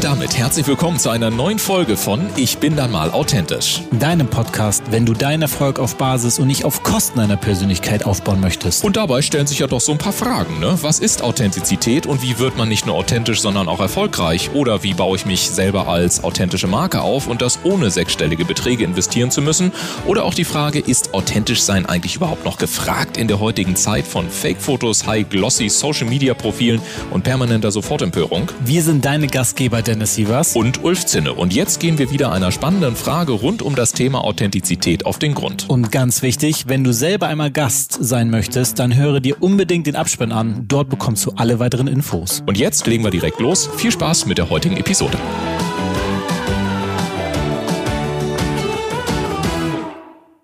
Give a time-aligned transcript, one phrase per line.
[0.00, 3.82] Und damit herzlich willkommen zu einer neuen Folge von Ich bin dann mal authentisch.
[3.92, 8.40] Deinem Podcast, wenn du deinen Erfolg auf Basis und nicht auf Kosten einer Persönlichkeit aufbauen
[8.40, 8.82] möchtest.
[8.82, 10.78] Und dabei stellen sich ja doch so ein paar Fragen, ne?
[10.80, 14.48] Was ist Authentizität und wie wird man nicht nur authentisch, sondern auch erfolgreich?
[14.54, 18.84] Oder wie baue ich mich selber als authentische Marke auf und das ohne sechsstellige Beträge
[18.84, 19.70] investieren zu müssen?
[20.06, 24.06] Oder auch die Frage, ist authentisch sein eigentlich überhaupt noch gefragt in der heutigen Zeit
[24.06, 28.50] von Fake-Fotos, High-Glossy Social-Media-Profilen und permanenter Sofortempörung?
[28.64, 31.32] Wir sind deine Gastgeber Dennis Sievers und Ulf Zinne.
[31.32, 35.34] Und jetzt gehen wir wieder einer spannenden Frage rund um das Thema Authentizität auf den
[35.34, 35.68] Grund.
[35.68, 39.96] Und ganz wichtig, wenn du selber einmal Gast sein möchtest, dann höre dir unbedingt den
[39.96, 40.66] Abspann an.
[40.68, 42.44] Dort bekommst du alle weiteren Infos.
[42.46, 43.68] Und jetzt legen wir direkt los.
[43.78, 45.18] Viel Spaß mit der heutigen Episode.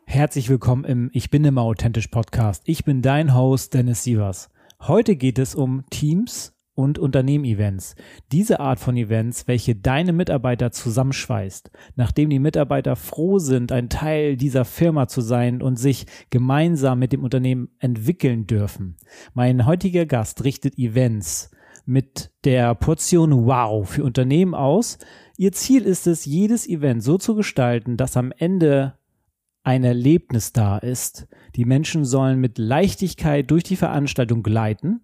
[0.06, 2.64] Herzlich willkommen im Ich bin immer authentisch Podcast.
[2.64, 4.48] Ich bin dein Host Dennis Sievers.
[4.80, 7.96] Heute geht es um Teams und Unternehmen-Events.
[8.30, 14.36] Diese Art von Events, welche deine Mitarbeiter zusammenschweißt, nachdem die Mitarbeiter froh sind, ein Teil
[14.36, 18.96] dieser Firma zu sein und sich gemeinsam mit dem Unternehmen entwickeln dürfen.
[19.32, 21.50] Mein heutiger Gast richtet Events
[21.86, 24.98] mit der Portion Wow für Unternehmen aus.
[25.38, 28.98] Ihr Ziel ist es, jedes Event so zu gestalten, dass am Ende
[29.62, 31.26] ein Erlebnis da ist.
[31.54, 35.00] Die Menschen sollen mit Leichtigkeit durch die Veranstaltung gleiten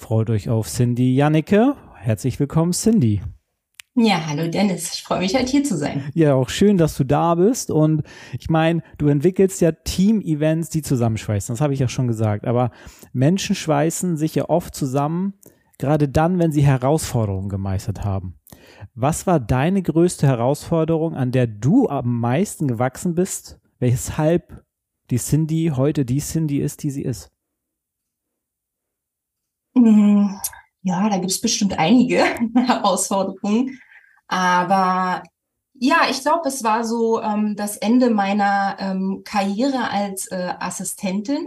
[0.00, 1.76] Freut euch auf Cindy Janneke.
[1.94, 3.20] Herzlich willkommen, Cindy.
[3.94, 4.94] Ja, hallo Dennis.
[4.94, 6.10] Ich freue mich halt hier zu sein.
[6.14, 7.70] Ja, auch schön, dass du da bist.
[7.70, 8.02] Und
[8.36, 11.52] ich meine, du entwickelst ja Team-Events, die zusammenschweißen.
[11.52, 12.46] Das habe ich ja schon gesagt.
[12.46, 12.70] Aber
[13.12, 15.34] Menschen schweißen sich ja oft zusammen,
[15.76, 18.38] gerade dann, wenn sie Herausforderungen gemeistert haben.
[18.94, 24.64] Was war deine größte Herausforderung, an der du am meisten gewachsen bist, weshalb
[25.10, 27.30] die Cindy heute die Cindy ist, die sie ist?
[29.74, 30.40] Hm,
[30.82, 33.78] ja, da gibt es bestimmt einige Herausforderungen.
[34.28, 35.22] Aber
[35.74, 41.46] ja, ich glaube, es war so ähm, das Ende meiner ähm, Karriere als äh, Assistentin.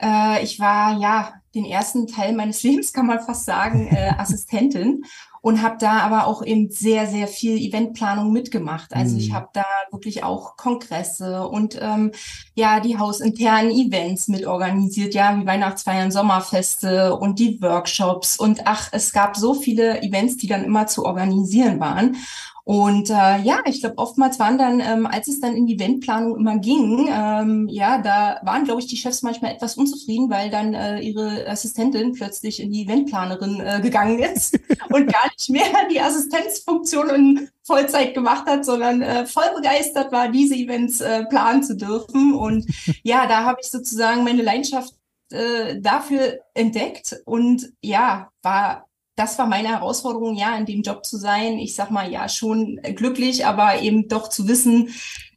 [0.00, 5.02] Äh, ich war ja den ersten Teil meines Lebens, kann man fast sagen, äh, Assistentin
[5.42, 8.92] und habe da aber auch eben sehr, sehr viel Eventplanung mitgemacht.
[8.94, 9.20] Also mhm.
[9.20, 12.12] ich habe da wirklich auch Kongresse und ähm,
[12.54, 18.38] ja, die hausinternen Events mitorganisiert, ja, wie Weihnachtsfeiern, Sommerfeste und die Workshops.
[18.38, 22.16] Und ach, es gab so viele Events, die dann immer zu organisieren waren.
[22.64, 26.36] Und äh, ja, ich glaube, oftmals waren dann, ähm, als es dann in die Eventplanung
[26.36, 30.74] immer ging, ähm, ja, da waren, glaube ich, die Chefs manchmal etwas unzufrieden, weil dann
[30.74, 34.58] äh, ihre Assistentin plötzlich in die Eventplanerin äh, gegangen ist
[34.90, 40.28] und gar nicht mehr die Assistenzfunktion in Vollzeit gemacht hat, sondern äh, voll begeistert war,
[40.28, 42.34] diese Events äh, planen zu dürfen.
[42.34, 42.66] Und
[43.02, 44.94] ja, da habe ich sozusagen meine Leidenschaft
[45.30, 48.89] äh, dafür entdeckt und ja, war
[49.20, 51.58] das war meine Herausforderung, ja, in dem Job zu sein.
[51.58, 54.88] Ich sag mal, ja, schon glücklich, aber eben doch zu wissen,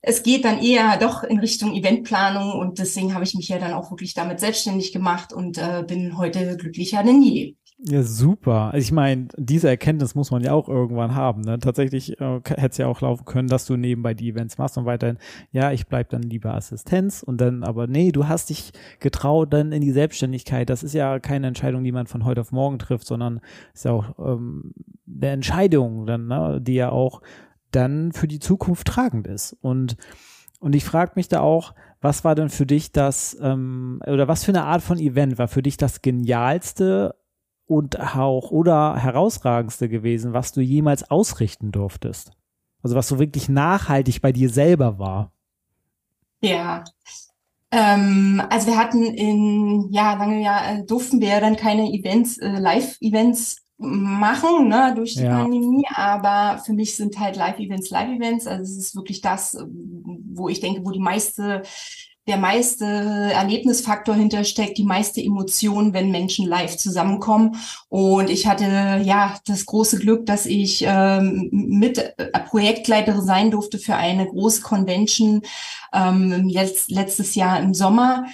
[0.02, 3.74] es geht dann eher doch in Richtung Eventplanung und deswegen habe ich mich ja dann
[3.74, 7.56] auch wirklich damit selbstständig gemacht und äh, bin heute glücklicher denn je.
[7.86, 8.72] Ja, super.
[8.76, 11.42] Ich meine, diese Erkenntnis muss man ja auch irgendwann haben.
[11.42, 11.60] Ne?
[11.60, 14.86] Tatsächlich äh, hätte es ja auch laufen können, dass du nebenbei die Events machst und
[14.86, 15.18] weiterhin,
[15.52, 19.74] ja, ich bleib dann lieber Assistenz und dann, aber nee, du hast dich getraut dann
[19.74, 20.70] in die Selbstständigkeit.
[20.70, 23.42] Das ist ja keine Entscheidung, die man von heute auf morgen trifft, sondern
[23.74, 24.74] ist ja auch ähm,
[25.06, 26.62] eine Entscheidung, dann, ne?
[26.62, 27.22] die ja auch
[27.72, 29.58] dann für die Zukunft tragend ist.
[29.62, 29.98] Und
[30.62, 34.46] und ich frage mich da auch, was war denn für dich das, ähm, oder was
[34.46, 37.16] für eine Art von Event war für dich das genialste
[37.66, 42.31] und auch oder herausragendste gewesen, was du jemals ausrichten durftest?
[42.81, 45.31] Also was so wirklich nachhaltig bei dir selber war?
[46.41, 46.84] Ja.
[47.72, 52.38] Ähm, also wir hatten in, ja, lange ja, äh, durften wir ja dann keine Events,
[52.38, 55.41] äh, Live-Events machen, ne, durch die ja.
[55.41, 58.47] Pandemie, aber für mich sind halt Live-Events Live-Events.
[58.47, 61.63] Also es ist wirklich das, wo ich denke, wo die meiste
[62.28, 67.58] der meiste Erlebnisfaktor hintersteckt, die meiste Emotion, wenn Menschen live zusammenkommen.
[67.90, 73.78] Und ich hatte ja das große Glück, dass ich ähm, mit äh, Projektleiterin sein durfte
[73.78, 75.42] für eine große Convention
[75.94, 78.26] ähm, jetzt, letztes Jahr im Sommer.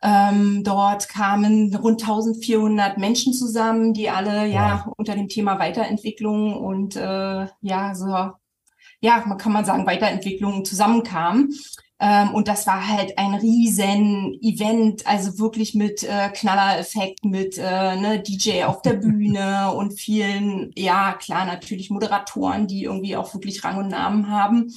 [0.00, 6.94] Ähm, dort kamen rund 1400 Menschen zusammen, die alle ja unter dem Thema Weiterentwicklung und
[6.94, 8.30] äh, ja so
[9.00, 11.52] ja man kann man sagen Weiterentwicklung zusammenkamen.
[12.00, 17.96] Ähm, und das war halt ein riesen Event, also wirklich mit äh, Knallereffekt, mit äh,
[17.96, 23.64] ne, DJ auf der Bühne und vielen, ja klar, natürlich Moderatoren, die irgendwie auch wirklich
[23.64, 24.72] Rang und Namen haben.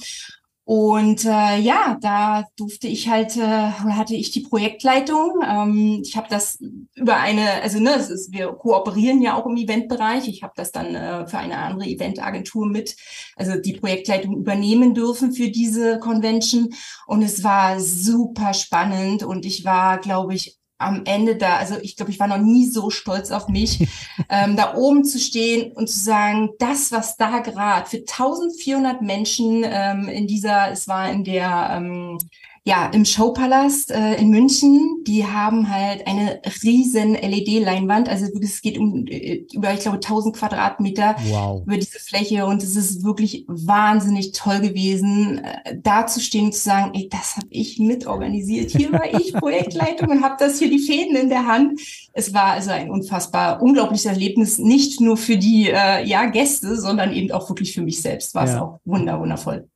[0.64, 5.42] Und äh, ja, da durfte ich halt, äh, hatte ich die Projektleitung.
[5.44, 6.58] Ähm, ich habe das
[6.94, 10.28] über eine, also ne, es ist, wir kooperieren ja auch im Eventbereich.
[10.28, 12.96] Ich habe das dann äh, für eine andere Eventagentur mit,
[13.34, 16.72] also die Projektleitung übernehmen dürfen für diese Convention.
[17.08, 21.96] Und es war super spannend und ich war, glaube ich, am Ende da, also ich
[21.96, 23.88] glaube, ich war noch nie so stolz auf mich,
[24.28, 29.64] ähm, da oben zu stehen und zu sagen, das, was da gerade für 1400 Menschen
[29.64, 32.18] ähm, in dieser, es war in der ähm,
[32.64, 38.08] ja, im Showpalast äh, in München, die haben halt eine riesen LED-Leinwand.
[38.08, 41.62] Also es geht um äh, über, ich glaube, 1000 Quadratmeter wow.
[41.66, 46.54] über diese Fläche und es ist wirklich wahnsinnig toll gewesen, äh, da zu stehen und
[46.54, 48.70] zu sagen, ey, das habe ich mitorganisiert.
[48.70, 51.80] Hier war ich Projektleitung und habe das hier die Fäden in der Hand.
[52.12, 57.12] Es war also ein unfassbar unglaubliches Erlebnis, nicht nur für die äh, ja, Gäste, sondern
[57.12, 58.54] eben auch wirklich für mich selbst war ja.
[58.54, 59.68] es auch wunder, wundervoll.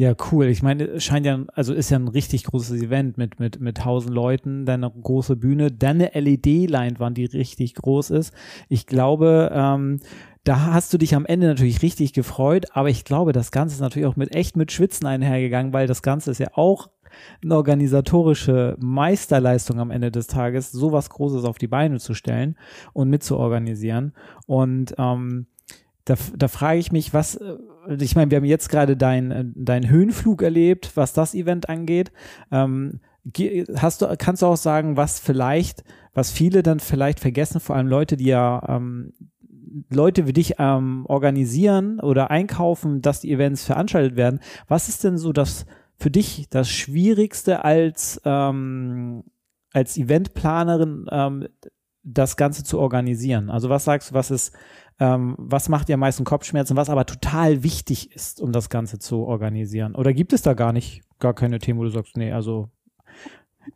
[0.00, 0.46] Ja, cool.
[0.46, 3.76] Ich meine, es scheint ja, also ist ja ein richtig großes Event mit, mit, mit
[3.76, 8.32] tausend Leuten, dann eine große Bühne, dann eine LED-Leinwand, die richtig groß ist.
[8.70, 10.00] Ich glaube, ähm,
[10.42, 13.82] da hast du dich am Ende natürlich richtig gefreut, aber ich glaube, das Ganze ist
[13.82, 16.88] natürlich auch mit echt mit Schwitzen einhergegangen, weil das Ganze ist ja auch
[17.44, 22.56] eine organisatorische Meisterleistung am Ende des Tages, sowas Großes auf die Beine zu stellen
[22.94, 24.14] und mitzuorganisieren.
[24.46, 25.46] Und ähm,
[26.04, 27.56] da, da frage ich mich, was, äh,
[28.00, 32.12] ich meine, wir haben jetzt gerade deinen äh, dein Höhenflug erlebt, was das Event angeht.
[32.50, 33.00] Ähm,
[33.76, 37.86] hast du, kannst du auch sagen, was vielleicht, was viele dann vielleicht vergessen, vor allem
[37.86, 39.12] Leute, die ja ähm,
[39.90, 44.40] Leute wie dich ähm, organisieren oder einkaufen, dass die Events veranstaltet werden.
[44.66, 49.22] Was ist denn so das für dich das Schwierigste als ähm,
[49.72, 51.46] als Eventplanerin ähm,
[52.02, 53.50] das Ganze zu organisieren?
[53.50, 54.52] Also was sagst du, was ist
[55.00, 58.98] ähm, was macht dir am meisten Kopfschmerzen, was aber total wichtig ist, um das Ganze
[58.98, 59.94] zu organisieren?
[59.94, 62.68] Oder gibt es da gar nicht, gar keine Themen, wo du sagst, nee, also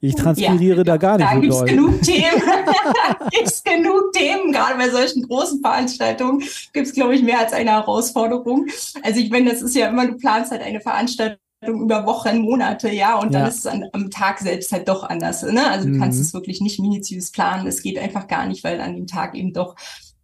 [0.01, 1.69] ich transpiriere ja, da gar nicht da so gibt's doll.
[1.69, 2.43] genug Themen.
[3.31, 4.53] gibt's genug Themen.
[4.53, 6.41] Gerade bei solchen großen Veranstaltungen
[6.73, 8.67] gibt es, glaube ich, mehr als eine Herausforderung.
[9.03, 11.39] Also ich meine, das ist ja immer, du planst halt eine Veranstaltung
[11.69, 13.49] über Wochen, Monate, ja, und dann ja.
[13.49, 15.43] ist es an, am Tag selbst halt doch anders.
[15.43, 15.67] Ne?
[15.69, 16.01] Also du mhm.
[16.01, 17.67] kannst es wirklich nicht minutiös planen.
[17.67, 19.77] Es geht einfach gar nicht, weil an dem Tag eben doch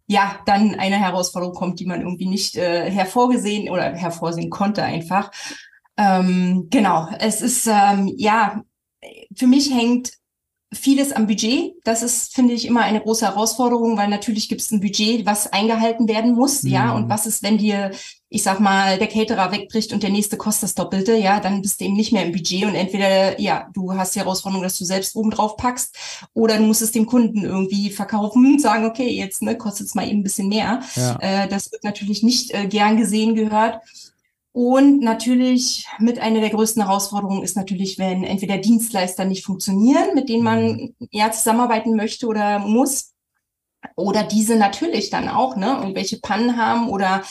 [0.07, 5.31] ja, dann eine Herausforderung kommt, die man irgendwie nicht äh, hervorgesehen oder hervorsehen konnte einfach.
[5.95, 8.61] Ähm, genau, es ist, ähm, ja,
[9.35, 10.11] für mich hängt
[10.73, 11.73] vieles am Budget.
[11.83, 15.51] Das ist, finde ich, immer eine große Herausforderung, weil natürlich gibt es ein Budget, was
[15.51, 16.69] eingehalten werden muss, mhm.
[16.69, 16.95] ja.
[16.95, 17.91] Und was ist, wenn dir,
[18.29, 21.81] ich sag mal, der Caterer wegbricht und der nächste kostet das Doppelte, ja, dann bist
[21.81, 24.85] du eben nicht mehr im Budget und entweder, ja, du hast die Herausforderung, dass du
[24.85, 25.97] selbst oben drauf packst
[26.33, 29.95] oder du musst es dem Kunden irgendwie verkaufen und sagen, okay, jetzt ne, kostet es
[29.95, 30.81] mal eben ein bisschen mehr.
[30.95, 31.17] Ja.
[31.19, 33.81] Äh, das wird natürlich nicht äh, gern gesehen gehört.
[34.53, 40.27] Und natürlich mit einer der größten Herausforderungen ist natürlich, wenn entweder Dienstleister nicht funktionieren, mit
[40.27, 40.95] denen man mhm.
[41.11, 43.13] ja zusammenarbeiten möchte oder muss,
[43.95, 47.23] oder diese natürlich dann auch, ne, irgendwelche Pannen haben oder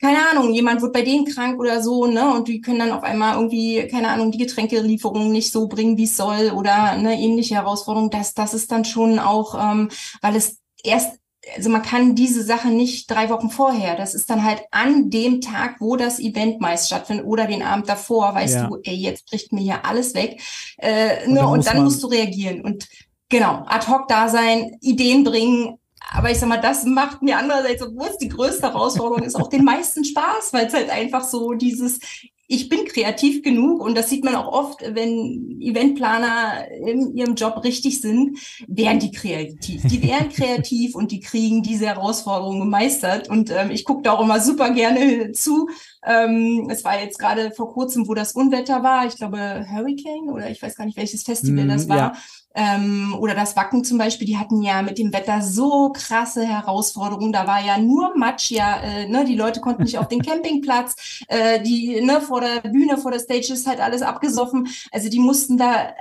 [0.00, 3.02] keine Ahnung, jemand wird bei denen krank oder so, ne, und die können dann auf
[3.04, 7.54] einmal irgendwie, keine Ahnung, die Getränkelieferung nicht so bringen, wie es soll oder eine ähnliche
[7.54, 8.10] Herausforderung.
[8.10, 9.88] Das, das ist dann schon auch, ähm,
[10.20, 11.18] weil es erst
[11.56, 13.96] also man kann diese Sache nicht drei Wochen vorher.
[13.96, 17.88] Das ist dann halt an dem Tag, wo das Event meist stattfindet oder den Abend
[17.88, 18.66] davor, weißt ja.
[18.68, 20.40] du, ey, jetzt bricht mir hier alles weg.
[20.78, 22.62] Äh, und, ne, und dann musst du reagieren.
[22.62, 22.88] Und
[23.28, 25.78] genau, ad hoc da sein, Ideen bringen.
[26.10, 29.48] Aber ich sag mal, das macht mir andererseits, obwohl es die größte Herausforderung ist, auch
[29.48, 31.98] den meisten Spaß, weil es halt einfach so dieses,
[32.46, 37.64] ich bin kreativ genug und das sieht man auch oft, wenn Eventplaner in ihrem Job
[37.64, 39.82] richtig sind, wären die kreativ.
[39.82, 43.30] Die wären kreativ und die kriegen diese Herausforderungen gemeistert.
[43.30, 45.68] Und ähm, ich gucke da auch immer super gerne zu.
[46.06, 49.06] Ähm, es war jetzt gerade vor kurzem, wo das Unwetter war.
[49.06, 51.96] Ich glaube Hurricane oder ich weiß gar nicht, welches Festival mm, das war.
[51.96, 52.12] Ja
[52.54, 57.32] ähm, oder das Wacken zum Beispiel, die hatten ja mit dem Wetter so krasse Herausforderungen.
[57.32, 61.24] Da war ja nur Matsch, ja, äh, ne, die Leute konnten nicht auf den Campingplatz,
[61.28, 64.68] äh, die ne, vor der Bühne, vor der Stage ist halt alles abgesoffen.
[64.92, 65.94] Also die mussten da äh,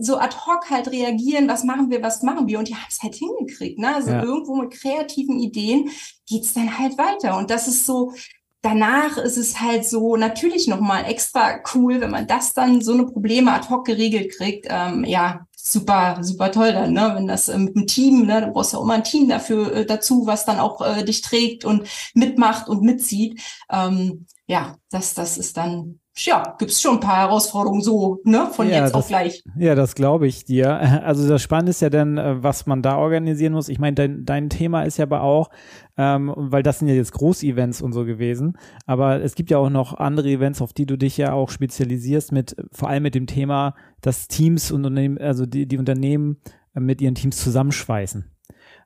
[0.00, 2.58] so ad hoc halt reagieren, was machen wir, was machen wir?
[2.58, 3.78] Und die haben es halt hingekriegt.
[3.78, 3.94] Ne?
[3.94, 4.22] Also ja.
[4.24, 5.90] irgendwo mit kreativen Ideen
[6.26, 7.36] geht's dann halt weiter.
[7.36, 8.14] Und das ist so,
[8.62, 13.06] danach ist es halt so natürlich nochmal extra cool, wenn man das dann so eine
[13.06, 14.66] Probleme ad hoc geregelt kriegt.
[14.68, 17.12] Ähm, ja, super, super toll dann, ne?
[17.14, 19.86] Wenn das äh, mit einem Team, ne, du brauchst ja immer ein Team dafür äh,
[19.86, 23.40] dazu, was dann auch äh, dich trägt und mitmacht und mitzieht.
[23.70, 28.48] Ähm, ja, das, das ist dann ja, gibt es schon ein paar Herausforderungen so, ne,
[28.52, 29.42] von ja, jetzt das, auf gleich.
[29.56, 31.00] Ja, das glaube ich dir.
[31.10, 33.68] Also das Spannende ist ja dann, äh, was man da organisieren muss.
[33.68, 35.50] Ich meine, dein, dein Thema ist ja aber auch,
[35.96, 39.70] ähm, weil das sind ja jetzt Großevents und so gewesen, aber es gibt ja auch
[39.70, 43.26] noch andere Events, auf die du dich ja auch spezialisierst, mit vor allem mit dem
[43.26, 46.38] Thema, dass Teams und Unternehmen, also die, die Unternehmen
[46.74, 48.30] mit ihren Teams zusammenschweißen.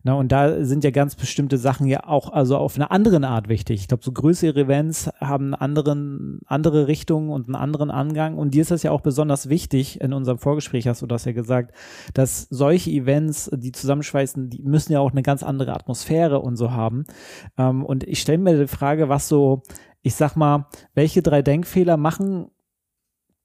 [0.06, 3.48] Na, und da sind ja ganz bestimmte Sachen ja auch also auf eine andere Art
[3.48, 3.80] wichtig.
[3.80, 8.36] Ich glaube, so größere Events haben einen anderen, andere Richtungen und einen anderen Angang.
[8.36, 10.02] Und dir ist das ja auch besonders wichtig.
[10.02, 11.74] In unserem Vorgespräch hast du das ja gesagt,
[12.12, 16.70] dass solche Events, die zusammenschweißen, die müssen ja auch eine ganz andere Atmosphäre und so
[16.70, 17.04] haben.
[17.56, 19.62] Ähm, und ich stelle mir die Frage, was so,
[20.02, 22.50] ich sag mal, welche drei Denkfehler machen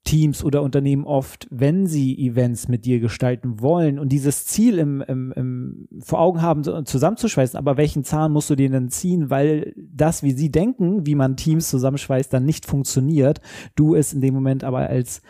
[0.04, 5.02] Teams oder Unternehmen oft, wenn sie Events mit dir gestalten wollen und dieses Ziel im,
[5.02, 9.74] im, im vor Augen haben, zusammenzuschweißen, aber welchen Zahn musst du denen denn ziehen, weil
[9.76, 13.40] das, wie sie denken, wie man Teams zusammenschweißt, dann nicht funktioniert,
[13.76, 15.22] du es in dem Moment aber als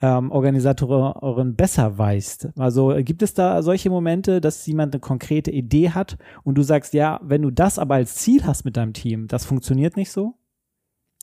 [0.00, 2.48] ähm, Organisatorin besser weißt.
[2.58, 6.94] Also gibt es da solche Momente, dass jemand eine konkrete Idee hat und du sagst,
[6.94, 10.34] ja, wenn du das aber als Ziel hast mit deinem Team, das funktioniert nicht so?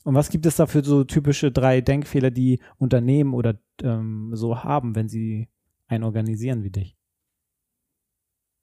[0.04, 4.64] Und was gibt es da für so typische drei Denkfehler, die Unternehmen oder ähm, so
[4.64, 5.48] haben, wenn sie
[5.86, 6.96] einen organisieren wie dich?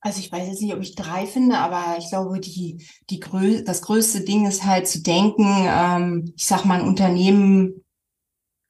[0.01, 3.63] Also ich weiß jetzt nicht, ob ich drei finde, aber ich glaube, die, die grö
[3.63, 7.83] das größte Ding ist halt zu denken, ähm, ich sag mal, ein Unternehmen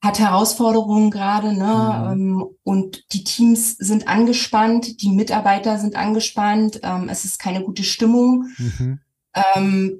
[0.01, 2.15] hat Herausforderungen gerade, ne?
[2.15, 2.21] Mhm.
[2.21, 7.83] Ähm, und die Teams sind angespannt, die Mitarbeiter sind angespannt, ähm, es ist keine gute
[7.83, 8.47] Stimmung.
[8.57, 8.99] Mhm.
[9.55, 9.99] Ähm,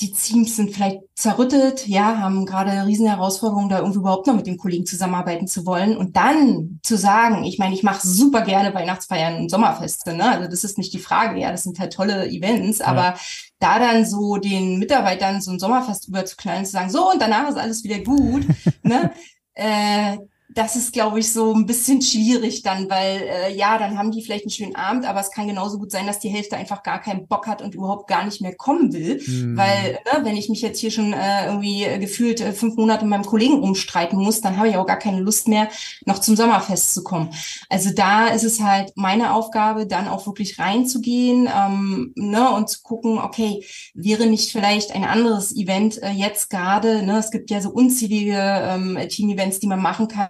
[0.00, 4.46] die Teams sind vielleicht zerrüttet, ja, haben gerade riesen Herausforderungen, da irgendwie überhaupt noch mit
[4.46, 5.96] den Kollegen zusammenarbeiten zu wollen.
[5.96, 10.30] Und dann zu sagen, ich meine, ich mache super gerne Weihnachtsfeiern und Sommerfeste, ne?
[10.30, 12.86] Also das ist nicht die Frage, ja, das sind halt tolle Events, ja.
[12.86, 13.14] aber
[13.58, 17.58] da dann so den Mitarbeitern so ein Sommerfest überzuknallen, zu sagen, so und danach ist
[17.58, 18.46] alles wieder gut,
[18.82, 19.12] ne?
[19.54, 20.16] Äh,
[20.52, 24.22] das ist, glaube ich, so ein bisschen schwierig dann, weil äh, ja, dann haben die
[24.22, 27.00] vielleicht einen schönen Abend, aber es kann genauso gut sein, dass die Hälfte einfach gar
[27.00, 29.22] keinen Bock hat und überhaupt gar nicht mehr kommen will.
[29.24, 29.56] Mhm.
[29.56, 33.10] Weil, ne, wenn ich mich jetzt hier schon äh, irgendwie gefühlt äh, fünf Monate mit
[33.10, 35.68] meinem Kollegen umstreiten muss, dann habe ich auch gar keine Lust mehr,
[36.04, 37.30] noch zum Sommerfest zu kommen.
[37.68, 42.82] Also da ist es halt meine Aufgabe, dann auch wirklich reinzugehen ähm, ne, und zu
[42.82, 43.64] gucken, okay,
[43.94, 48.36] wäre nicht vielleicht ein anderes Event äh, jetzt gerade, ne, es gibt ja so unzählige
[48.36, 50.28] ähm, Team-Events, die man machen kann,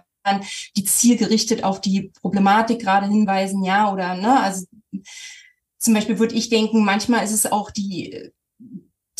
[0.75, 4.65] die zielgerichtet auf die Problematik gerade hinweisen, ja, oder, ne, also
[5.77, 8.31] zum Beispiel würde ich denken, manchmal ist es auch die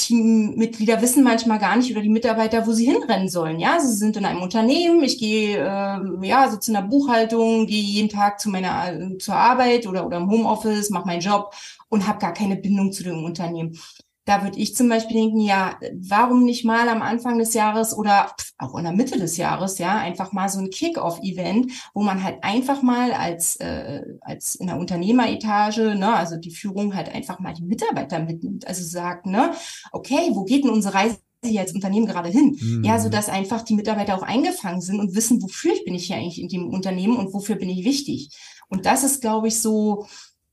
[0.02, 3.60] Teammitglieder wissen manchmal gar nicht oder die Mitarbeiter, wo sie hinrennen sollen.
[3.60, 7.84] Ja, sie sind in einem Unternehmen, ich gehe äh, ja so zu einer Buchhaltung, gehe
[7.84, 11.54] jeden Tag zu meiner äh, zur Arbeit oder oder im Homeoffice, mache meinen Job
[11.90, 13.78] und habe gar keine Bindung zu dem Unternehmen
[14.26, 18.34] da würde ich zum Beispiel denken, ja, warum nicht mal am Anfang des Jahres oder
[18.60, 22.44] auch in der Mitte des Jahres, ja, einfach mal so ein Kick-off-Event, wo man halt
[22.44, 27.54] einfach mal als, äh, als in der Unternehmeretage, ne, also die Führung halt einfach mal
[27.54, 28.68] die Mitarbeiter mitnimmt.
[28.68, 29.52] Also sagt, ne,
[29.92, 32.58] okay, wo geht denn unsere Reise hier als Unternehmen gerade hin?
[32.62, 32.84] Mhm.
[32.84, 36.06] Ja, so dass einfach die Mitarbeiter auch eingefangen sind und wissen, wofür ich bin ich
[36.06, 38.30] hier eigentlich in dem Unternehmen und wofür bin ich wichtig.
[38.70, 40.06] Und das ist, glaube ich, so,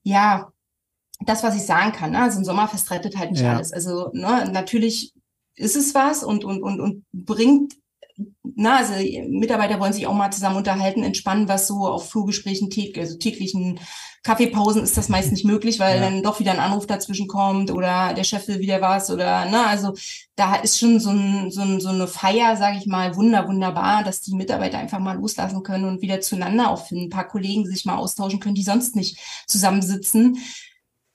[0.02, 0.52] ja,
[1.20, 2.12] das, was ich sagen kann.
[2.12, 2.22] Ne?
[2.22, 3.56] Also ein Sommerfest rettet halt nicht ja.
[3.56, 3.72] alles.
[3.72, 5.12] Also ne, natürlich
[5.56, 7.74] ist es was und, und, und, und bringt,
[8.42, 8.94] na, also
[9.28, 13.78] Mitarbeiter wollen sich auch mal zusammen unterhalten, entspannen, was so auf Flurgesprächen, also täglichen
[14.24, 16.02] Kaffeepausen ist das meist nicht möglich, weil ja.
[16.02, 19.64] dann doch wieder ein Anruf dazwischen kommt oder der Chef will wieder was oder ne,
[19.66, 19.94] also
[20.34, 24.02] da ist schon so, ein, so, ein, so eine Feier, sage ich mal, wunder, wunderbar,
[24.02, 27.66] dass die Mitarbeiter einfach mal loslassen können und wieder zueinander auch finden, ein paar Kollegen
[27.66, 30.38] sich mal austauschen können, die sonst nicht zusammensitzen.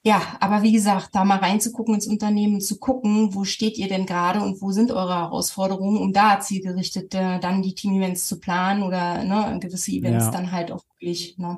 [0.05, 4.05] Ja, aber wie gesagt, da mal reinzugucken ins Unternehmen, zu gucken, wo steht ihr denn
[4.05, 8.83] gerade und wo sind eure Herausforderungen, um da zielgerichtet äh, dann die Team-Events zu planen
[8.83, 10.31] oder ne, gewisse Events ja.
[10.31, 11.37] dann halt auch wirklich.
[11.37, 11.57] Ne.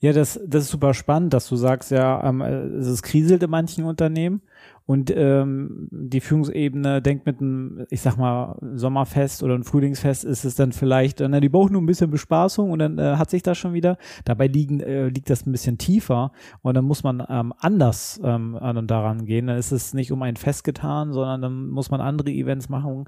[0.00, 3.84] Ja, das, das ist super spannend, dass du sagst, ja, ähm, es kriselt in manchen
[3.84, 4.40] Unternehmen
[4.86, 10.44] und ähm, die Führungsebene denkt mit einem, ich sag mal, Sommerfest oder ein Frühlingsfest ist
[10.44, 13.42] es dann vielleicht, na, die brauchen nur ein bisschen Bespaßung und dann äh, hat sich
[13.42, 13.96] das schon wieder.
[14.24, 18.56] Dabei liegen, äh, liegt das ein bisschen tiefer und dann muss man ähm, anders ähm,
[18.56, 19.46] an daran gehen.
[19.46, 23.04] Dann ist es nicht um ein Fest getan, sondern dann muss man andere Events machen,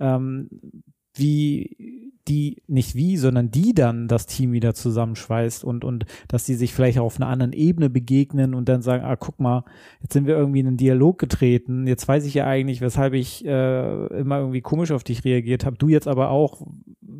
[0.00, 0.48] ähm,
[1.14, 6.54] wie die, nicht wie, sondern die dann das Team wieder zusammenschweißt und, und dass die
[6.54, 9.64] sich vielleicht auf einer anderen Ebene begegnen und dann sagen, ah, guck mal,
[10.00, 13.44] jetzt sind wir irgendwie in einen Dialog getreten, jetzt weiß ich ja eigentlich, weshalb ich
[13.44, 16.66] äh, immer irgendwie komisch auf dich reagiert habe, du jetzt aber auch,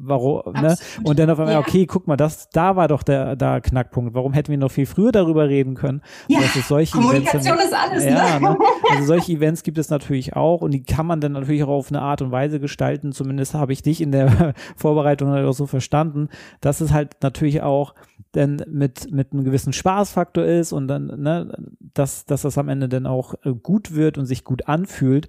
[0.01, 0.77] warum, ne?
[1.03, 1.61] Und dann auf einmal, ja.
[1.61, 4.15] okay, guck mal, das, da war doch der, der Knackpunkt.
[4.15, 6.03] Warum hätten wir noch viel früher darüber reden können?
[6.29, 8.57] Ja, solche Kommunikation Events, ist alles, ja, ne?
[8.91, 11.91] Also solche Events gibt es natürlich auch und die kann man dann natürlich auch auf
[11.91, 13.13] eine Art und Weise gestalten.
[13.13, 16.29] Zumindest habe ich dich in der Vorbereitung halt auch so verstanden,
[16.61, 17.95] dass es halt natürlich auch
[18.35, 21.57] denn mit, mit einem gewissen Spaßfaktor ist und dann, ne,
[21.95, 25.29] dass, dass das am Ende dann auch äh, gut wird und sich gut anfühlt.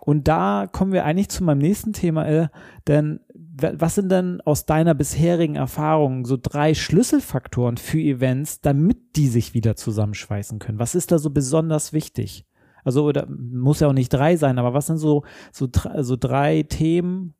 [0.00, 2.48] Und da kommen wir eigentlich zu meinem nächsten Thema, äh,
[2.88, 9.28] denn was sind denn aus deiner bisherigen Erfahrung so drei Schlüsselfaktoren für Events, damit die
[9.28, 10.78] sich wieder zusammenschweißen können?
[10.78, 12.44] Was ist da so besonders wichtig?
[12.84, 16.62] Also, oder muss ja auch nicht drei sein, aber was sind so, so, so drei
[16.62, 17.34] Themen,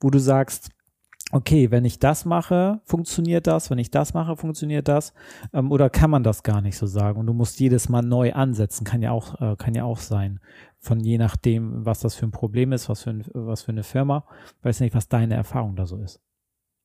[0.00, 0.70] wo du sagst,
[1.32, 5.14] okay, wenn ich das mache, funktioniert das, wenn ich das mache, funktioniert das,
[5.52, 8.32] ähm, oder kann man das gar nicht so sagen und du musst jedes Mal neu
[8.32, 10.40] ansetzen, kann ja auch, äh, kann ja auch sein,
[10.78, 13.82] von je nachdem, was das für ein Problem ist, was für, ein, was für eine
[13.82, 14.24] Firma,
[14.62, 16.20] weiß nicht, was deine Erfahrung da so ist.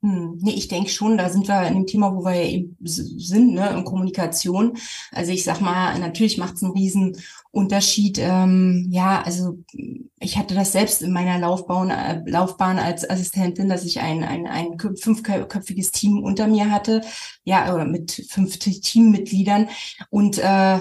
[0.03, 2.77] Hm, nee, ich denke schon, da sind wir in dem Thema, wo wir ja eben
[2.81, 4.77] sind, ne, in Kommunikation.
[5.11, 7.17] Also ich sag mal, natürlich macht es einen riesen
[7.49, 8.19] Unterschied.
[8.19, 9.57] Ähm, ja, also
[10.19, 14.45] ich hatte das selbst in meiner Laufbahn, äh, Laufbahn als Assistentin, dass ich ein, ein,
[14.45, 17.01] ein fünfköpfiges Team unter mir hatte,
[17.43, 19.69] ja, oder mit fünf Teammitgliedern.
[20.11, 20.79] Und äh,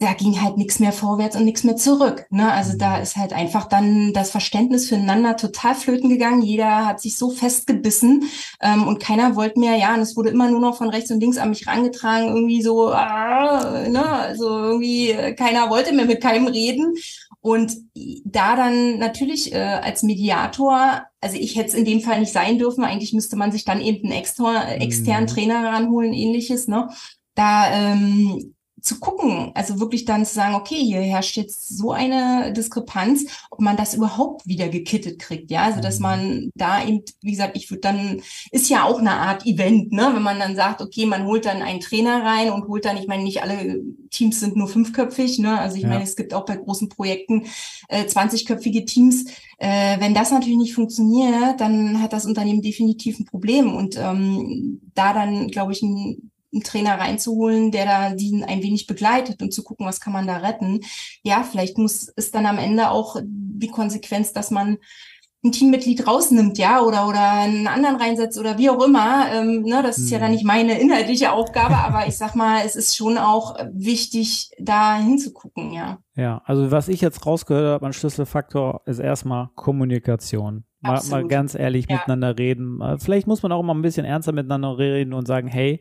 [0.00, 2.24] da ging halt nichts mehr vorwärts und nichts mehr zurück.
[2.30, 2.50] Ne?
[2.50, 3.02] Also da mhm.
[3.02, 6.40] ist halt einfach dann das Verständnis füreinander total flöten gegangen.
[6.40, 8.24] Jeder hat sich so festgebissen
[8.62, 11.20] ähm, und keiner wollte mehr, ja, und es wurde immer nur noch von rechts und
[11.20, 14.04] links an mich rangetragen, irgendwie so, ah, ne?
[14.06, 16.94] also irgendwie äh, keiner wollte mehr mit keinem reden.
[17.42, 17.76] Und
[18.24, 22.58] da dann natürlich äh, als Mediator, also ich hätte es in dem Fall nicht sein
[22.58, 25.28] dürfen, eigentlich müsste man sich dann eben einen exter, externen mhm.
[25.28, 26.88] Trainer ranholen, ähnliches, ne?
[27.34, 32.52] Da ähm, zu gucken, also wirklich dann zu sagen, okay, hier herrscht jetzt so eine
[32.52, 36.02] Diskrepanz, ob man das überhaupt wieder gekittet kriegt, ja, also dass mhm.
[36.02, 40.10] man da eben, wie gesagt, ich würde dann, ist ja auch eine Art Event, ne,
[40.12, 43.06] wenn man dann sagt, okay, man holt dann einen Trainer rein und holt dann, ich
[43.06, 45.88] meine, nicht alle Teams sind nur fünfköpfig, ne, also ich ja.
[45.88, 47.46] meine, es gibt auch bei großen Projekten
[47.88, 49.26] äh, 20-köpfige Teams,
[49.62, 53.74] äh, wenn das natürlich nicht funktioniert, dann hat das Unternehmen definitiv ein Problem.
[53.74, 58.86] Und ähm, da dann, glaube ich, ein einen Trainer reinzuholen, der da diesen ein wenig
[58.86, 60.80] begleitet und zu gucken, was kann man da retten.
[61.22, 64.78] Ja, vielleicht muss es dann am Ende auch die Konsequenz, dass man
[65.42, 69.26] ein Teammitglied rausnimmt, ja, oder oder einen anderen reinsetzt oder wie auch immer.
[69.32, 70.34] Ähm, ne, das ist ja dann mhm.
[70.34, 75.72] nicht meine inhaltliche Aufgabe, aber ich sag mal, es ist schon auch wichtig, da hinzugucken,
[75.72, 75.98] ja.
[76.14, 80.64] Ja, also was ich jetzt rausgehört habe, mein Schlüsselfaktor ist erstmal Kommunikation.
[80.80, 81.96] Mal, mal, ganz ehrlich ja.
[81.96, 82.80] miteinander reden.
[82.98, 85.80] Vielleicht muss man auch mal ein bisschen ernster miteinander reden und sagen, hey,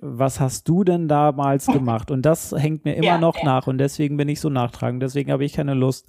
[0.00, 2.10] was hast du denn damals gemacht?
[2.10, 3.44] Und das hängt mir immer ja, noch ja.
[3.44, 6.06] nach und deswegen bin ich so nachtragend, deswegen habe ich keine Lust.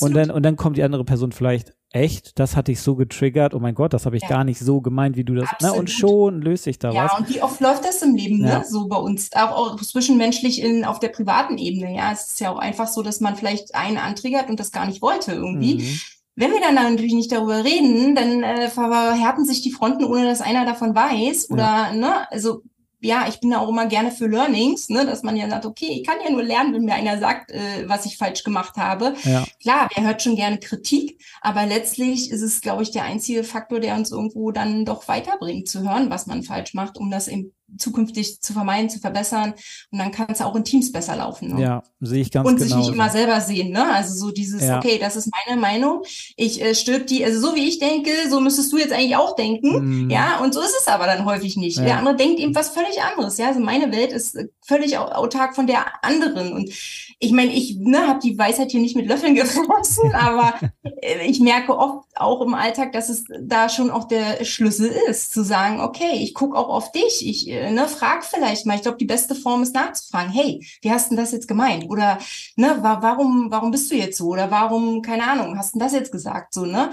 [0.00, 3.54] Und dann, und dann kommt die andere Person vielleicht, echt, das hatte ich so getriggert,
[3.54, 4.28] oh mein Gott, das habe ich ja.
[4.28, 5.72] gar nicht so gemeint, wie du das, ne?
[5.72, 7.12] Und schon löst sich da ja, was.
[7.12, 8.64] Ja, und wie oft läuft das im Leben, ne?
[8.68, 12.12] So bei uns, auch, auch zwischenmenschlich in, auf der privaten Ebene, ja.
[12.12, 15.00] Es ist ja auch einfach so, dass man vielleicht einen antriggert und das gar nicht
[15.00, 15.76] wollte irgendwie.
[15.76, 16.00] Mhm.
[16.36, 20.42] Wenn wir dann natürlich nicht darüber reden, dann äh, verhärten sich die Fronten, ohne dass
[20.42, 21.50] einer davon weiß.
[21.50, 21.92] Oder, ja.
[21.92, 22.62] ne, also
[23.00, 25.98] ja, ich bin da auch immer gerne für Learnings, ne, dass man ja sagt, okay,
[26.00, 29.14] ich kann ja nur lernen, wenn mir einer sagt, äh, was ich falsch gemacht habe.
[29.24, 29.44] Ja.
[29.60, 33.80] Klar, wer hört schon gerne Kritik, aber letztlich ist es, glaube ich, der einzige Faktor,
[33.80, 37.52] der uns irgendwo dann doch weiterbringt, zu hören, was man falsch macht, um das eben
[37.78, 39.54] zukünftig zu vermeiden, zu verbessern.
[39.90, 41.54] Und dann kann es auch in Teams besser laufen.
[41.54, 41.62] Ne?
[41.62, 42.60] Ja, sehe ich ganz genau.
[42.60, 43.72] Und sich nicht immer selber sehen.
[43.72, 43.92] Ne?
[43.92, 44.78] Also so dieses, ja.
[44.78, 46.02] okay, das ist meine Meinung.
[46.36, 49.36] Ich äh, stülp die, also so wie ich denke, so müsstest du jetzt eigentlich auch
[49.36, 50.06] denken.
[50.06, 50.10] Mm.
[50.10, 51.78] Ja, und so ist es aber dann häufig nicht.
[51.78, 51.84] Ja.
[51.84, 53.38] Der andere denkt eben was völlig anderes.
[53.38, 56.52] Ja, also meine Welt ist völlig autark von der anderen.
[56.52, 56.70] Und
[57.18, 60.54] ich meine, ich ne, habe die Weisheit hier nicht mit Löffeln gefressen, aber
[61.00, 65.32] äh, ich merke oft auch im Alltag, dass es da schon auch der Schlüssel ist,
[65.32, 67.26] zu sagen, okay, ich gucke auch auf dich.
[67.26, 68.76] Ich äh, ne, frag vielleicht mal.
[68.76, 70.30] Ich glaube, die beste Form ist nachzufragen.
[70.30, 71.88] Hey, wie hast denn das jetzt gemeint?
[71.88, 72.18] Oder
[72.56, 74.26] ne, warum, warum bist du jetzt so?
[74.26, 76.52] Oder warum, keine Ahnung, hast denn das jetzt gesagt?
[76.52, 76.90] So, ne?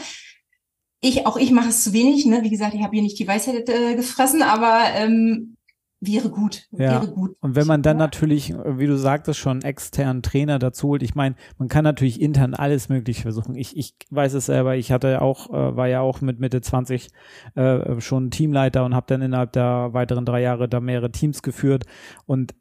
[1.01, 2.43] Ich, auch ich mache es zu wenig, ne?
[2.43, 5.52] Wie gesagt, ich habe hier nicht die Weisheit äh, gefressen, aber ähm,
[6.05, 6.79] wäre gut, ja.
[6.79, 7.35] wäre gut.
[7.41, 11.35] Und wenn man dann natürlich, wie du sagtest, schon externen Trainer dazu holt, ich meine,
[11.57, 13.55] man kann natürlich intern alles Mögliche versuchen.
[13.55, 17.09] Ich, ich weiß es selber, ich hatte auch, äh, war ja auch mit Mitte 20
[17.55, 21.85] äh, schon Teamleiter und habe dann innerhalb der weiteren drei Jahre da mehrere Teams geführt
[22.25, 22.55] und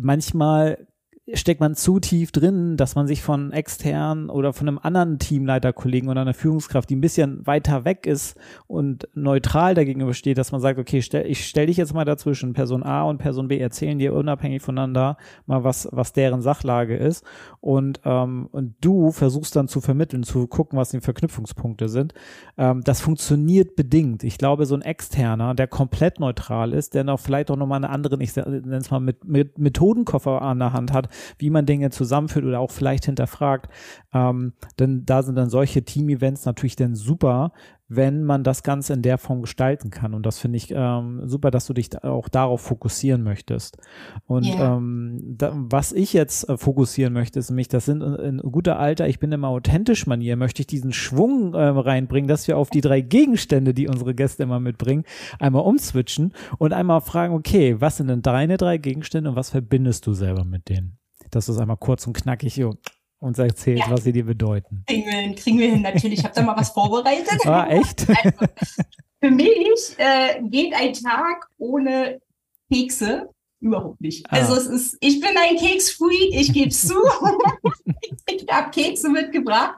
[0.00, 0.86] manchmal
[1.34, 6.08] steckt man zu tief drin, dass man sich von extern oder von einem anderen Teamleiterkollegen
[6.08, 10.60] oder einer Führungskraft, die ein bisschen weiter weg ist und neutral dagegenüber steht, dass man
[10.60, 14.00] sagt, okay, stell, ich stelle dich jetzt mal dazwischen, Person A und Person B erzählen
[14.00, 17.24] dir unabhängig voneinander mal, was, was deren Sachlage ist
[17.60, 22.14] und, ähm, und du versuchst dann zu vermitteln, zu gucken, was die Verknüpfungspunkte sind.
[22.58, 24.24] Ähm, das funktioniert bedingt.
[24.24, 27.90] Ich glaube, so ein externer, der komplett neutral ist, der noch vielleicht auch nochmal eine
[27.90, 31.90] andere, ich nenne es mal mit, mit Methodenkoffer an der Hand hat, wie man Dinge
[31.90, 33.68] zusammenführt oder auch vielleicht hinterfragt.
[34.12, 37.52] Ähm, denn da sind dann solche Team-Events natürlich dann super,
[37.94, 40.14] wenn man das Ganze in der Form gestalten kann.
[40.14, 43.76] Und das finde ich ähm, super, dass du dich da auch darauf fokussieren möchtest.
[44.26, 44.76] Und yeah.
[44.76, 48.78] ähm, da, was ich jetzt äh, fokussieren möchte, ist nämlich, das sind in, in guter
[48.78, 52.70] Alter, ich bin immer authentisch Manier, möchte ich diesen Schwung äh, reinbringen, dass wir auf
[52.70, 55.04] die drei Gegenstände, die unsere Gäste immer mitbringen,
[55.38, 60.06] einmal umswitchen und einmal fragen, okay, was sind denn deine drei Gegenstände und was verbindest
[60.06, 61.01] du selber mit denen?
[61.32, 62.62] Dass du es einmal kurz und knackig
[63.18, 63.90] uns erzählst, ja.
[63.90, 64.84] was sie dir bedeuten.
[64.86, 65.82] Kriegen wir hin, kriegen wir hin.
[65.82, 66.20] natürlich.
[66.20, 67.46] Ich habe da mal was vorbereitet.
[67.46, 68.06] Ah, echt?
[68.24, 68.46] Also,
[69.20, 72.20] für mich äh, geht ein Tag ohne
[72.72, 73.28] Kekse
[73.60, 74.26] überhaupt nicht.
[74.28, 74.38] Ah.
[74.38, 76.94] Also es ist, ich bin ein Keksfreak, ich gebe zu.
[78.26, 79.76] ich habe Kekse mitgebracht,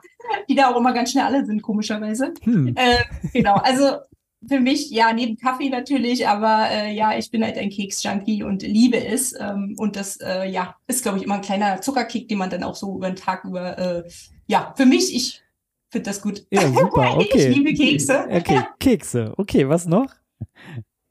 [0.48, 2.32] die da auch immer ganz schnell alle sind, komischerweise.
[2.42, 2.74] Hm.
[2.74, 3.98] Äh, genau, also
[4.48, 8.62] für mich, ja, neben Kaffee natürlich, aber äh, ja, ich bin halt ein Keks-Junkie und
[8.62, 9.34] liebe es.
[9.38, 12.62] Ähm, und das, äh, ja, ist, glaube ich, immer ein kleiner Zuckerkick, den man dann
[12.62, 14.04] auch so über den Tag über, äh,
[14.46, 15.42] ja, für mich, ich
[15.90, 16.46] finde das gut.
[16.50, 17.48] Ja, super, okay.
[17.48, 18.26] ich liebe Kekse.
[18.30, 19.32] Okay, Kekse.
[19.36, 20.12] Okay, was noch?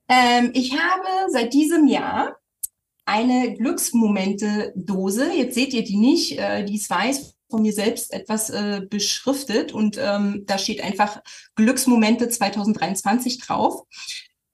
[0.09, 2.37] Ähm, ich habe seit diesem Jahr
[3.05, 5.33] eine Glücksmomente-Dose.
[5.33, 9.73] Jetzt seht ihr die nicht, äh, die ist weiß von mir selbst etwas äh, beschriftet
[9.73, 11.21] und ähm, da steht einfach
[11.55, 13.83] Glücksmomente 2023 drauf.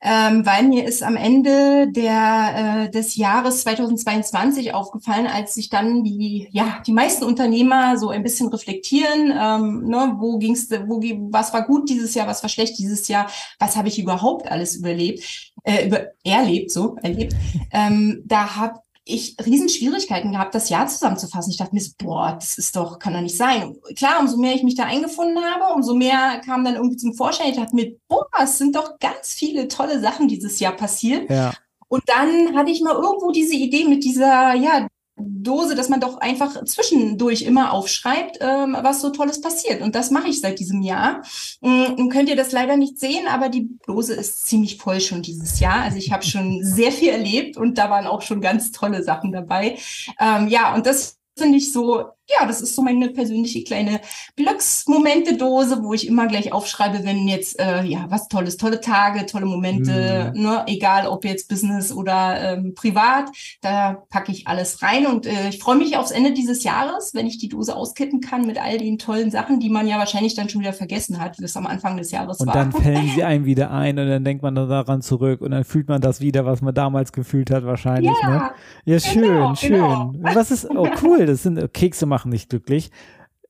[0.02, 6.04] Ähm, weil mir ist am Ende der, äh, des Jahres 2022 aufgefallen, als sich dann
[6.04, 11.54] die, ja, die meisten Unternehmer so ein bisschen reflektieren, ähm, ne, wo ging's, wo, was
[11.54, 15.52] war gut dieses Jahr, was war schlecht dieses Jahr, was habe ich überhaupt alles überlebt,
[15.64, 17.36] äh, über, erlebt, so, erlebt.
[17.72, 18.80] Ähm, da habe
[19.10, 21.52] ich Riesenschwierigkeiten gehabt, das Jahr zusammenzufassen.
[21.52, 23.76] Ich dachte mir so, boah, das ist doch, kann doch nicht sein.
[23.96, 27.50] Klar, umso mehr ich mich da eingefunden habe, umso mehr kam dann irgendwie zum Vorschein.
[27.50, 31.30] Ich dachte mir, boah, es sind doch ganz viele tolle Sachen dieses Jahr passiert.
[31.30, 31.54] Ja.
[31.88, 34.88] Und dann hatte ich mal irgendwo diese Idee mit dieser, ja,
[35.20, 39.82] Dose, dass man doch einfach zwischendurch immer aufschreibt, ähm, was so Tolles passiert.
[39.82, 41.22] Und das mache ich seit diesem Jahr.
[41.62, 45.60] Ähm, könnt ihr das leider nicht sehen, aber die Dose ist ziemlich voll schon dieses
[45.60, 45.82] Jahr.
[45.82, 49.32] Also ich habe schon sehr viel erlebt und da waren auch schon ganz tolle Sachen
[49.32, 49.78] dabei.
[50.20, 54.02] Ähm, ja, und das finde ich so, ja, das ist so meine persönliche kleine
[54.36, 59.46] Glücksmomente-Dose, wo ich immer gleich aufschreibe, wenn jetzt, äh, ja, was Tolles, tolle Tage, tolle
[59.46, 60.42] Momente, mm.
[60.42, 63.30] ne, egal ob jetzt Business oder ähm, privat,
[63.62, 67.26] da packe ich alles rein und äh, ich freue mich aufs Ende dieses Jahres, wenn
[67.26, 70.50] ich die Dose auskitten kann mit all den tollen Sachen, die man ja wahrscheinlich dann
[70.50, 72.56] schon wieder vergessen hat, wie es am Anfang des Jahres und war.
[72.56, 75.64] Und dann fällen sie einen wieder ein und dann denkt man daran zurück und dann
[75.64, 78.12] fühlt man das wieder, was man damals gefühlt hat wahrscheinlich.
[78.22, 78.52] Ja, ne?
[78.86, 79.72] ja schön, genau, schön.
[79.72, 80.14] Genau.
[80.22, 82.92] Was ist, oh cool, das sind Kekse machen nicht glücklich.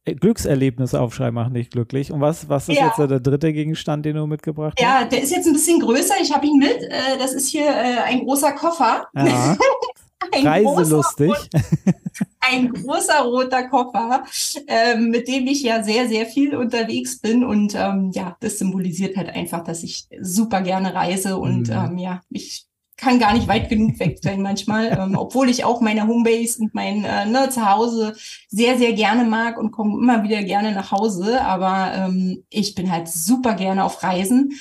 [0.06, 2.12] Äh, Glückserlebnisse aufschreiben machen nicht glücklich.
[2.12, 2.88] Und was, was ist ja.
[2.88, 4.84] jetzt der dritte Gegenstand, den du mitgebracht hast?
[4.84, 6.16] Ja, der ist jetzt ein bisschen größer.
[6.22, 6.82] Ich habe ihn mit.
[6.84, 9.08] Äh, das ist hier äh, ein großer Koffer.
[9.16, 9.58] Ja.
[10.44, 11.32] Reiselustig.
[12.40, 14.24] ein großer roter Koffer,
[14.68, 17.44] ähm, mit dem ich ja sehr, sehr viel unterwegs bin.
[17.44, 21.74] Und ähm, ja, das symbolisiert halt einfach, dass ich super gerne reise und mhm.
[21.74, 22.69] ähm, ja, ich
[23.00, 26.74] kann gar nicht weit genug weg sein manchmal, ähm, obwohl ich auch meine Homebase und
[26.74, 28.16] mein äh, ne, Zuhause
[28.48, 31.42] sehr, sehr gerne mag und komme immer wieder gerne nach Hause.
[31.42, 34.54] Aber ähm, ich bin halt super gerne auf Reisen.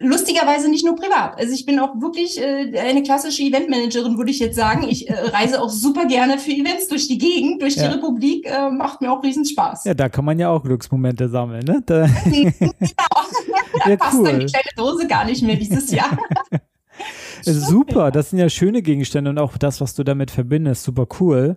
[0.00, 1.38] Lustigerweise nicht nur privat.
[1.38, 4.86] Also ich bin auch wirklich äh, eine klassische Eventmanagerin, würde ich jetzt sagen.
[4.88, 7.88] Ich äh, reise auch super gerne für Events durch die Gegend, durch ja.
[7.88, 8.46] die Republik.
[8.46, 9.84] Äh, macht mir auch riesen Spaß.
[9.84, 11.82] Ja, da kann man ja auch Glücksmomente sammeln, ne?
[11.86, 12.52] Da genau.
[13.84, 14.24] da ja, passt cool.
[14.24, 16.18] dann die kleine Dose gar nicht mehr dieses Jahr.
[17.42, 21.56] Super, das sind ja schöne Gegenstände und auch das, was du damit verbindest, super cool.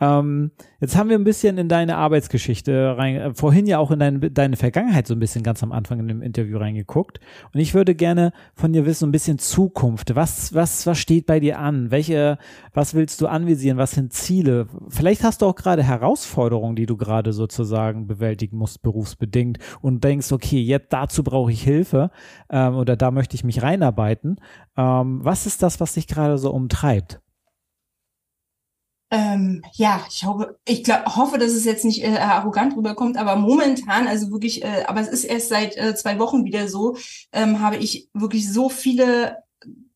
[0.00, 4.00] Ähm, jetzt haben wir ein bisschen in deine Arbeitsgeschichte rein, äh, vorhin ja auch in
[4.00, 7.20] deine, deine Vergangenheit so ein bisschen ganz am Anfang in dem Interview reingeguckt.
[7.52, 10.16] Und ich würde gerne von dir wissen, ein bisschen Zukunft.
[10.16, 11.92] Was, was, was steht bei dir an?
[11.92, 12.38] Welche,
[12.72, 13.78] was willst du anvisieren?
[13.78, 14.66] Was sind Ziele?
[14.88, 20.32] Vielleicht hast du auch gerade Herausforderungen, die du gerade sozusagen bewältigen musst, berufsbedingt und denkst,
[20.32, 22.10] okay, jetzt dazu brauche ich Hilfe
[22.50, 24.40] ähm, oder da möchte ich mich reinarbeiten.
[24.76, 27.20] Ähm, was ist das, was dich gerade so umtreibt?
[29.14, 33.36] Ähm, ja, ich hoffe, ich glaub, hoffe, dass es jetzt nicht äh, arrogant rüberkommt, aber
[33.36, 36.96] momentan, also wirklich, äh, aber es ist erst seit äh, zwei Wochen wieder so,
[37.32, 39.43] ähm, habe ich wirklich so viele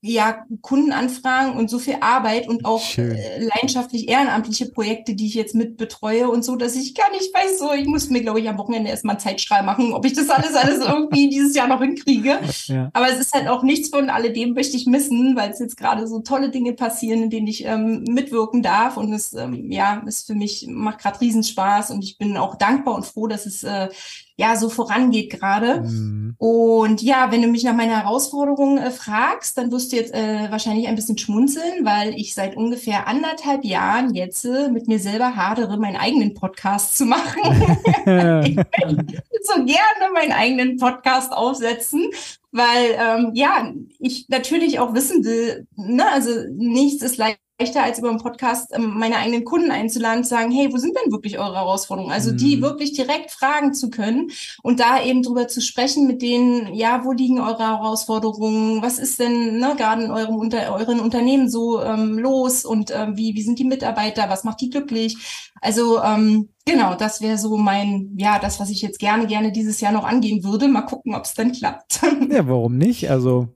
[0.01, 5.57] ja, Kundenanfragen und so viel Arbeit und auch äh, leidenschaftlich ehrenamtliche Projekte, die ich jetzt
[5.57, 8.49] mit betreue und so, dass ich gar nicht weiß, so, ich muss mir, glaube ich,
[8.49, 11.81] am Wochenende erstmal einen Zeitstrahl machen, ob ich das alles, alles irgendwie dieses Jahr noch
[11.81, 12.39] hinkriege.
[12.67, 12.91] Ja.
[12.93, 16.07] Aber es ist halt auch nichts von alledem möchte ich missen, weil es jetzt gerade
[16.07, 20.29] so tolle Dinge passieren, in denen ich ähm, mitwirken darf und es, ähm, ja, ist
[20.29, 23.89] für mich, macht gerade Riesenspaß und ich bin auch dankbar und froh, dass es äh,
[24.39, 25.81] ja so vorangeht gerade.
[25.81, 26.35] Mhm.
[26.39, 30.51] Und ja, wenn du mich nach meiner Herausforderung äh, fragst, dann wirst du jetzt äh,
[30.51, 35.35] wahrscheinlich ein bisschen schmunzeln, weil ich seit ungefähr anderthalb Jahren jetzt äh, mit mir selber
[35.35, 37.43] hadere, meinen eigenen Podcast zu machen.
[38.47, 42.09] ich möchte so gerne meinen eigenen Podcast aufsetzen,
[42.53, 47.99] weil ähm, ja, ich natürlich auch wissen will, ne, also nichts ist leicht leichter, als
[47.99, 51.39] über einen Podcast ähm, meine eigenen Kunden einzuladen, zu sagen, hey, wo sind denn wirklich
[51.39, 52.13] eure Herausforderungen?
[52.13, 52.63] Also die mhm.
[52.63, 54.31] wirklich direkt fragen zu können
[54.63, 58.83] und da eben drüber zu sprechen mit denen, ja, wo liegen eure Herausforderungen?
[58.83, 63.17] Was ist denn ne, gerade in eurem unter, euren Unternehmen so ähm, los und ähm,
[63.17, 64.29] wie, wie sind die Mitarbeiter?
[64.29, 65.17] Was macht die glücklich?
[65.61, 69.81] Also ähm, genau, das wäre so mein, ja, das, was ich jetzt gerne, gerne dieses
[69.81, 70.69] Jahr noch angehen würde.
[70.69, 72.01] Mal gucken, ob es dann klappt.
[72.31, 73.11] Ja, warum nicht?
[73.11, 73.49] Also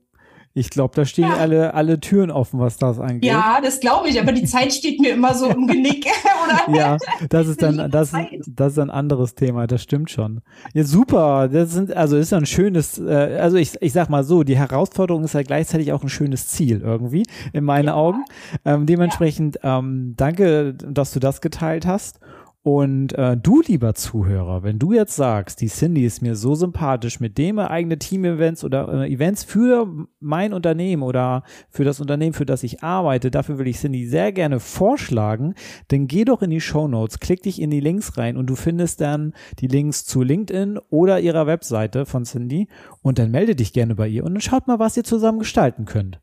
[0.55, 1.37] ich glaube, da stehen ja.
[1.37, 3.25] alle, alle Türen offen, was das angeht.
[3.25, 6.05] Ja, das glaube ich, aber die Zeit steht mir immer so im Genick,
[6.67, 6.77] oder?
[6.77, 6.97] Ja,
[7.29, 8.11] das ist dann, das,
[8.45, 10.41] das ist ein anderes Thema, das stimmt schon.
[10.73, 11.47] Ja, super.
[11.47, 15.23] Das sind, also ist ein schönes, äh, also ich, ich sag mal so, die Herausforderung
[15.23, 17.95] ist ja gleichzeitig auch ein schönes Ziel irgendwie, in meinen ja.
[17.95, 18.23] Augen.
[18.63, 22.19] Ähm, dementsprechend, ähm, danke, dass du das geteilt hast.
[22.65, 27.19] Und äh, du, lieber Zuhörer, wenn du jetzt sagst, die Cindy ist mir so sympathisch,
[27.19, 32.45] mit dem eigene Team-Events oder äh, Events für mein Unternehmen oder für das Unternehmen, für
[32.45, 35.55] das ich arbeite, dafür will ich Cindy sehr gerne vorschlagen,
[35.89, 38.55] dann geh doch in die Show Notes, klick dich in die Links rein und du
[38.55, 42.69] findest dann die Links zu LinkedIn oder ihrer Webseite von Cindy
[43.01, 45.83] und dann melde dich gerne bei ihr und dann schaut mal, was ihr zusammen gestalten
[45.83, 46.22] könnt.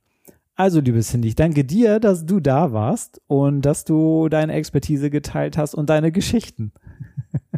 [0.60, 5.08] Also, liebe Cindy, ich danke dir, dass du da warst und dass du deine Expertise
[5.08, 6.74] geteilt hast und deine Geschichten.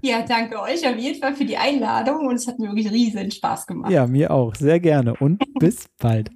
[0.02, 3.28] Ja, danke euch auf jeden Fall für die Einladung und es hat mir wirklich riesen
[3.30, 3.90] Spaß gemacht.
[3.90, 4.54] Ja, mir auch.
[4.54, 6.30] Sehr gerne und bis bald.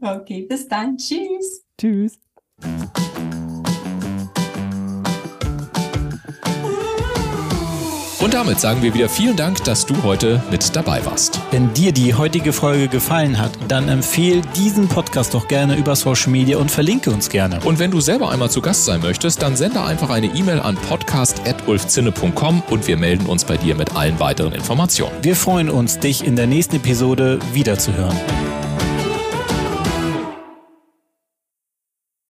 [0.00, 0.96] Okay, bis dann.
[0.96, 1.64] Tschüss.
[1.78, 2.18] Tschüss.
[8.20, 11.40] Und damit sagen wir wieder vielen Dank, dass du heute mit dabei warst.
[11.52, 16.30] Wenn dir die heutige Folge gefallen hat, dann empfehle diesen Podcast doch gerne über Social
[16.30, 17.60] Media und verlinke uns gerne.
[17.64, 20.76] Und wenn du selber einmal zu Gast sein möchtest, dann sende einfach eine E-Mail an
[20.76, 25.16] podcast.ulfzinne.com und wir melden uns bei dir mit allen weiteren Informationen.
[25.22, 28.16] Wir freuen uns, dich in der nächsten Episode wiederzuhören.